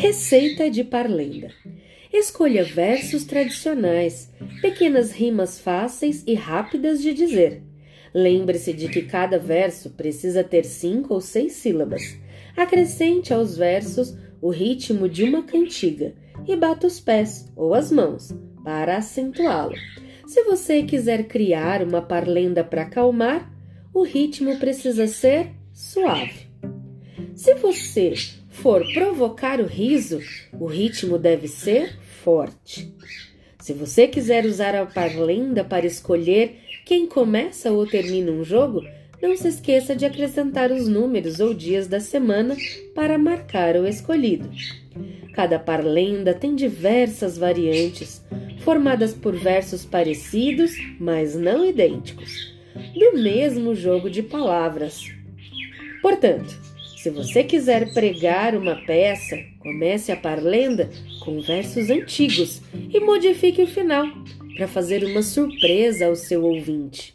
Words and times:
Receita 0.00 0.70
de 0.70 0.82
Parlenda. 0.82 1.50
Escolha 2.10 2.64
versos 2.64 3.24
tradicionais, 3.24 4.32
pequenas 4.62 5.12
rimas 5.12 5.60
fáceis 5.60 6.24
e 6.26 6.32
rápidas 6.32 7.02
de 7.02 7.12
dizer. 7.12 7.62
Lembre-se 8.14 8.72
de 8.72 8.88
que 8.88 9.02
cada 9.02 9.38
verso 9.38 9.90
precisa 9.90 10.42
ter 10.42 10.64
cinco 10.64 11.12
ou 11.12 11.20
seis 11.20 11.52
sílabas. 11.52 12.18
Acrescente 12.56 13.34
aos 13.34 13.58
versos 13.58 14.16
o 14.40 14.48
ritmo 14.48 15.06
de 15.06 15.22
uma 15.22 15.42
cantiga 15.42 16.14
e 16.48 16.56
bata 16.56 16.86
os 16.86 16.98
pés 16.98 17.52
ou 17.54 17.74
as 17.74 17.92
mãos 17.92 18.34
para 18.64 18.96
acentuá-lo. 18.96 19.76
Se 20.26 20.42
você 20.44 20.82
quiser 20.82 21.24
criar 21.28 21.82
uma 21.82 22.00
parlenda 22.00 22.64
para 22.64 22.82
acalmar, 22.84 23.52
o 23.92 24.02
ritmo 24.02 24.56
precisa 24.58 25.06
ser 25.06 25.50
suave. 25.74 26.48
Se 27.34 27.54
você 27.56 28.14
for 28.60 28.84
provocar 28.92 29.58
o 29.58 29.66
riso, 29.66 30.20
o 30.52 30.66
ritmo 30.66 31.18
deve 31.18 31.48
ser 31.48 31.98
forte. 32.22 32.92
Se 33.58 33.72
você 33.72 34.06
quiser 34.06 34.44
usar 34.44 34.74
a 34.74 34.84
parlenda 34.84 35.64
para 35.64 35.86
escolher 35.86 36.58
quem 36.84 37.06
começa 37.06 37.72
ou 37.72 37.86
termina 37.86 38.30
um 38.30 38.44
jogo, 38.44 38.82
não 39.22 39.34
se 39.34 39.48
esqueça 39.48 39.96
de 39.96 40.04
acrescentar 40.04 40.70
os 40.70 40.86
números 40.88 41.40
ou 41.40 41.54
dias 41.54 41.86
da 41.86 42.00
semana 42.00 42.54
para 42.94 43.18
marcar 43.18 43.76
o 43.76 43.86
escolhido. 43.86 44.50
Cada 45.32 45.58
parlenda 45.58 46.34
tem 46.34 46.54
diversas 46.54 47.38
variantes, 47.38 48.22
formadas 48.60 49.14
por 49.14 49.34
versos 49.34 49.86
parecidos, 49.86 50.72
mas 50.98 51.34
não 51.34 51.64
idênticos, 51.64 52.54
do 52.94 53.18
mesmo 53.22 53.74
jogo 53.74 54.10
de 54.10 54.22
palavras. 54.22 55.10
Portanto, 56.02 56.69
se 57.02 57.08
você 57.08 57.42
quiser 57.42 57.94
pregar 57.94 58.54
uma 58.54 58.76
peça, 58.76 59.38
comece 59.60 60.12
a 60.12 60.16
parlenda 60.16 60.90
com 61.20 61.40
versos 61.40 61.88
antigos 61.88 62.60
e 62.74 63.00
modifique 63.00 63.62
o 63.62 63.66
final 63.66 64.06
para 64.54 64.68
fazer 64.68 65.02
uma 65.04 65.22
surpresa 65.22 66.04
ao 66.04 66.14
seu 66.14 66.44
ouvinte. 66.44 67.14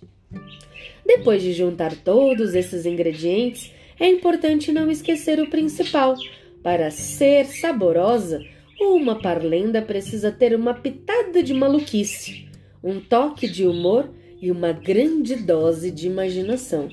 Depois 1.05 1.43
de 1.43 1.53
juntar 1.53 1.95
todos 1.97 2.55
esses 2.55 2.87
ingredientes, 2.87 3.71
é 3.99 4.07
importante 4.07 4.71
não 4.71 4.89
esquecer 4.89 5.39
o 5.39 5.51
principal. 5.51 6.15
Para 6.63 6.89
ser 6.89 7.45
saborosa, 7.45 8.43
uma 8.81 9.21
parlenda 9.21 9.83
precisa 9.83 10.31
ter 10.31 10.55
uma 10.55 10.73
pitada 10.73 11.43
de 11.43 11.53
maluquice, 11.53 12.49
um 12.83 12.99
toque 12.99 13.47
de 13.47 13.67
humor 13.67 14.09
e 14.41 14.49
uma 14.49 14.71
grande 14.71 15.35
dose 15.35 15.91
de 15.91 16.07
imaginação. 16.07 16.89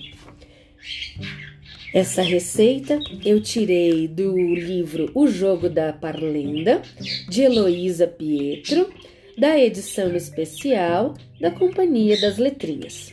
Essa 1.95 2.23
receita 2.23 2.99
eu 3.23 3.39
tirei 3.43 4.09
do 4.09 4.35
livro 4.55 5.11
O 5.15 5.29
Jogo 5.29 5.69
da 5.69 5.93
Parlenda, 5.93 6.81
de 7.29 7.43
Heloísa 7.43 8.07
Pietro, 8.07 8.89
da 9.37 9.59
edição 9.59 10.17
especial 10.17 11.13
da 11.39 11.51
Companhia 11.51 12.19
das 12.19 12.39
Letrinhas. 12.39 13.13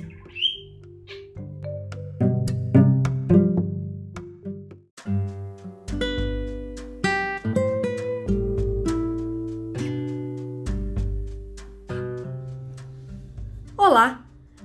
Olá, 13.77 14.28